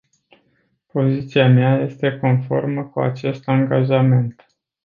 [0.91, 4.45] Poziția mea este conformă cu acest angajament.